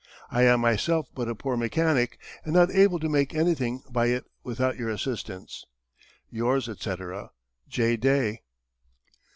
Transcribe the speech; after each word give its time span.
I 0.31 0.41
am 0.45 0.61
myself 0.61 1.09
but 1.13 1.27
a 1.29 1.35
poor 1.35 1.55
mechanic 1.55 2.17
and 2.43 2.53
not 2.55 2.71
able 2.71 2.97
to 2.97 3.07
make 3.07 3.35
anything 3.35 3.83
by 3.87 4.07
it 4.07 4.25
without 4.43 4.75
your 4.75 4.89
assistance. 4.89 5.63
"Your's, 6.31 6.67
etc. 6.67 7.29
"J. 7.69 7.97
DAY." 7.97 8.41